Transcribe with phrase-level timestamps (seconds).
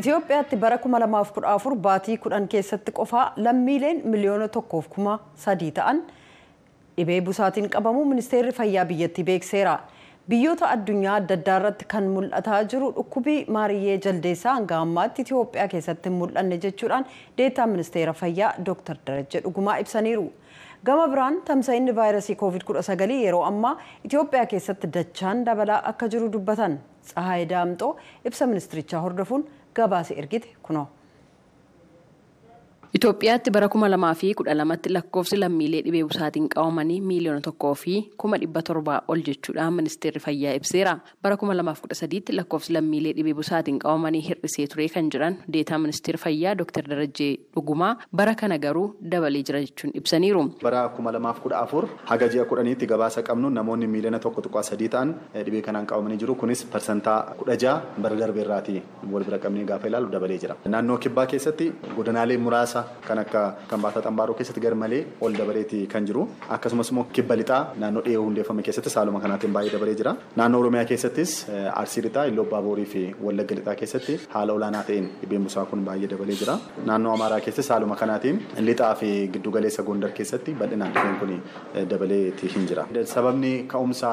[0.00, 6.02] Itoophiyaatti bara 2014 baatii kudhan keessatti qofaa lammiileen miliyoona tokkoof kuma sadii ta'an
[6.98, 9.74] dhibee busaatiin qabamu ministeerri fayyaa biyyattii beekseera.
[10.28, 16.08] Biyyoota addunyaa adda addaa irratti kan mul'ataa jiru dhukkubii maariyyee jaldeessaa hanga ammaatti Itoophiyaa keessatti
[16.08, 17.06] hin mul'anne jechuudhaan
[17.38, 18.96] deetaa ministeera fayyaa Dr.
[19.06, 20.28] Darajje Dhugumaa ibsaniiru.
[20.86, 23.72] Gama biraan tamsa'inni vaayirasii COVID-19 yeroo ammaa
[24.08, 26.76] Itoophiyaa keessatti dachaan dabalaa akka jiru dubbatan.
[27.08, 27.90] Tsahaayii Daamxoo
[28.30, 30.86] ibsa ministirichaa hordofuun gabaase ergite kunoo.
[33.06, 37.92] Itoophiyaatti bara kuma lamaa fi kudha lamatti lakkoofsi lammiilee dhibee busaatiin qabamanii miiliyoona tokkoo fi
[38.18, 40.94] kuma dhibba torbaa ol jechuudhaan ministeerri fayyaa ibseera.
[41.22, 45.78] Bara kuma lamaaf kudha sadiitti lakkoofsi lammiilee dhibee busaatiin qabamanii hir'isee ture kan jiran deetaa
[45.78, 46.82] ministeera fayyaa Dr.
[46.90, 50.42] Darajjee Dhugumaa bara kana garuu dabalee jira jechuun ibsaniiru.
[50.64, 54.88] Bara kuma lamaaf kudha afur haga ji'a kudhaniitti gabaasa qabnu namoonni miiliyoona tokko tuqaa sadii
[54.96, 56.34] ta'an dhibee kanaan qabamanii jiru.
[56.34, 58.82] Kunis parsantaa kudha ja'a bara darbeerraatii
[59.14, 60.58] wal bira qabnee gaafa ilaalu dabalee jira.
[60.66, 66.26] Naannoo kibbaa keessatti godinaalee muraasa kan akka Kambaataa Xambaaroo keessatti garmalee ol dabaleeti kan jiru.
[66.56, 70.14] Akkasumas immoo kibba lixaa naannoo dhiyoo hundeeffame keessatti saaluma kanaatiin baay'ee dabalee jira.
[70.40, 71.34] Naannoo Oromiyaa keessattis
[71.82, 76.10] Arsii lixaa Illoo Baaborii fi Wallagga lixaa keessatti haala olaanaa ta'een dhibeen busaa kun baay'ee
[76.14, 76.58] dabalee jira.
[76.90, 81.34] Naannoo Amaaraa keessatti saaluma kanaatiin lixaa fi giddugaleessa Gondar keessatti bal'inaan dhibeen kun
[81.90, 82.86] dabaleeti hin jira.
[83.14, 84.10] Sababni ka'umsa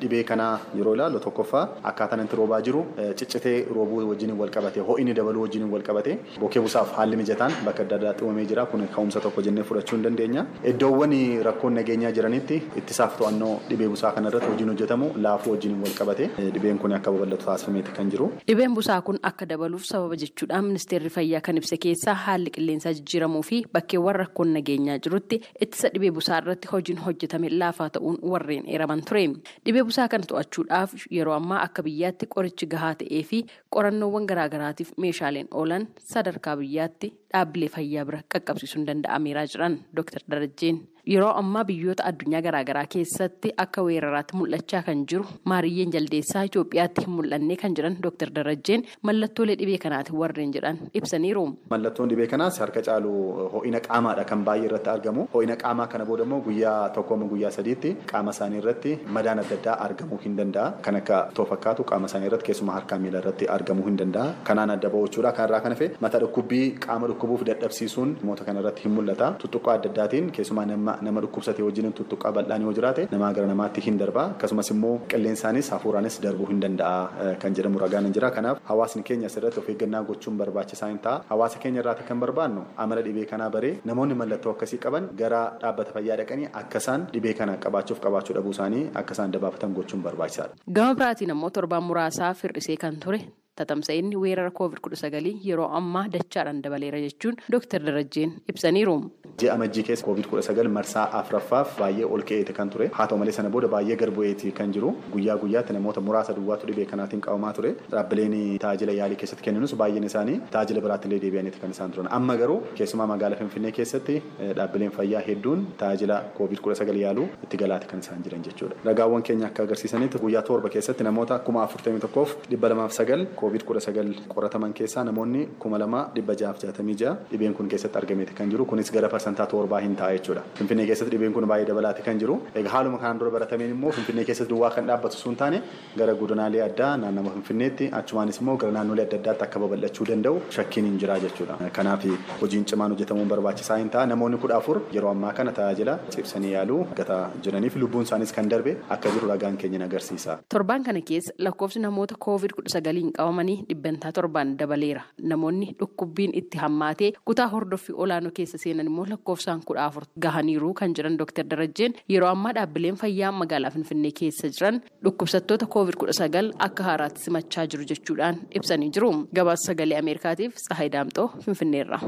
[0.00, 2.82] dhibee kanaa yeroo ilaallu tokkoffaa akkaataan itti roobaa jiru
[3.20, 7.84] ciccitee roobuu wajjin wal qabate ho'inni dabaluu wajjin wal qabate bokee busaaf haalli mijataan bakka
[7.94, 11.12] adda addaatti uumamee jira kun ka'umsa tokko jennee fudhachuu hin dandeenya iddoowwan
[11.48, 16.28] rakkoon nageenyaa jiranitti ittisaaf to'annoo dhibee busaa kana irratti hojiin hojjetamu laafuu wajjin wal qabate
[16.56, 18.30] dhibeen kun akka babal'atu taasifameeti kan jiru.
[18.48, 23.42] Dhibeen busaa kun akka dabaluuf sababa jechuudhaan ministeerri fayyaa kan ibse keessaa haalli qilleensaa jijjiiramuu
[23.50, 29.02] fi bakkeewwan rakkoon nageenyaa jirutti ittisa dhibee busaa irratti hojiin hojjetame laafaa ta'uun warreen eeraman
[29.10, 29.24] ture.
[29.66, 33.44] Dhibee busaa kana to'achuudhaaf yeroo ammaa akka biyyaatti qorichi gahaa ta'ee fi
[33.76, 40.22] qorannoowwan garaagaraatiif meeshaaleen oolan sadarkaa biyyaatti dhaabbilee fayyaa bira qaqqabsiisuun danda'ameeraa jiran Dr.
[40.30, 40.76] Darajjeen.
[41.10, 47.10] Yeroo ammaa biyyoota addunyaa garaagaraa keessatti akka weeraraatti mul'achaa kan jiru maariyyeen jaldeessaa Itoophiyaatti hin
[47.16, 48.30] mul'anne kan jiran Dr.
[48.36, 51.42] Darajjeen mallattoolee dhibee kanaati warreen jedhan ibsaniiru.
[51.72, 53.14] Mallattoon dhibee kanaas harka caalu
[53.54, 55.24] ho'ina qaamaadha kan baay'ee irratti argamu.
[55.34, 59.76] Ho'ina qaamaa kana booda immoo guyyaa tokkooma guyyaa sadiitti qaama isaanii irratti madaan adda addaa
[59.88, 60.68] argamuu hin danda'a.
[60.86, 64.28] Kan akka too fakkaatu qaama isaanii irratti keessumaa harkaa miila irratti argamuu hin danda'a.
[64.52, 68.94] Kanaan adda bahuudhaan kanarraa kan hafe mata dhukkubbii qaama dhukkubuuf dadhabsiisuun namoota kana irratti hin
[69.00, 69.34] mul'ata.
[69.44, 73.80] Tuttuqqaa adda addaatiin keessumaa nama nama dhukkubsatee wajjin tuttuqqaa bal'aan yoo jiraate namaa gara namaatti
[73.86, 78.58] hin darba akkasumas immoo qilleensaanis hafuuraanis darbuu hin danda'a kan jedhamu ragaan hin jira kanaaf
[78.70, 83.02] hawaasni keenya asirratti of eeggannaa gochuun barbaachisaa hin ta'a hawaasa keenya irraati kan barbaannu amala
[83.08, 87.56] dhibee kanaa baree namoonni mallattoo akkasii qaban gara dhaabbata fayyaa dhaqanii akka isaan dhibee kana
[87.66, 90.54] qabaachuuf qabaachuu dhabuu isaanii akka isaan dabaafatan gochuun barbaachisaadha.
[90.78, 93.20] Gama biraatiin ammoo torbaan muraasaa firrisee kan ture
[93.60, 97.80] tatamsa'inni weerara COVID-19 yeroo ammaa dachaadhaan dabaleera jechuun Dr.
[97.88, 98.94] Darajjeen ibsaniiru.
[99.40, 102.86] Ji'a amajjii keessa COVID-19 marsaa afuraffaaf baay'ee ol ka'eeti kan ture.
[102.96, 104.90] Haa ta'u malee sana booda baay'ee gad bu'eeti kan jiru.
[105.14, 107.70] Guyyaa guyyaatti namoota muraasa duwwaatu dhibee kanaatiin qabamaa ture.
[107.94, 108.34] Dhaabbileen
[108.64, 112.08] tajaajila yaalii keessatti kennanus baay'een isaanii tajaajila biraatti illee deebi'aniiti kan isaan turan.
[112.18, 114.18] Amma garuu keessumaa magaalaa Finfinnee keessatti
[114.58, 118.76] dhaabbileen fayyaa hedduun tajaajila COVID-19 yaaluu itti galaati kan isaan jiran jechuudha.
[118.90, 124.28] Ragaawwan keenya akka agarsiisanitti guyyaa torba keessatti namoota kuma afurtamii tokkoof dhibba lamaaf sagal COVID-19
[124.36, 128.64] qorataman keessaa namoonni kuma lama dhibba jaaf jaatamii ja'a dhibeen kun keessatti argameeti kan jiru
[128.74, 130.42] kunis gara parsantaa torbaa hin ta'a jechuudha.
[130.58, 132.34] Finfinnee keessatti dhibeen kun baay'ee dabalaati kan jiru.
[132.54, 135.58] Egaa haaluma kanaan dura baratameen immoo Finfinnee keessatti duwwaa kan dhaabbatu sun taane
[135.98, 140.86] gara godinaalee addaa naannoo Finfinneetti achumaanis immoo gara naannolee adda addaatti akka babal'achuu danda'u shakkiin
[140.90, 141.58] hin jira jechuudha.
[141.78, 142.04] Kanaaf
[142.40, 144.06] hojiin cimaan hojjetamuun barbaachisaa hin ta'a.
[144.12, 148.76] Namoonni kudha afur yeroo ammaa kana tajaajila cibsanii yaaluu gataa jiraniif lubbuun isaaniis kan darbe
[148.96, 150.38] akka jiru ragaan keenya agarsiisa.
[150.56, 155.02] Torbaan kana keessa lakkoofsi namoota COVID-19 qabamanii dhibbantaa torbaan dabaleera.
[155.34, 160.94] Namoonni dhukkubbiin itti hammaatee kutaa hordoffii olaanoo keessa seenan immoo lakkoofsaan kudha afur gahaniiru kan
[160.98, 161.44] jiran Dr.
[161.50, 167.84] Darajjeen yeroo ammaa dhaabbileen fayyaa magaalaa Finfinnee keessa jiran dhukkubsattoota COVID-19 akka haaraatti simachaa jiru
[167.94, 169.12] jechuudhaan ibsanii jiru.
[169.34, 172.00] Gabaasa sagalee Ameerikaatiif Tsahayi Daamxoo Finfinneerra.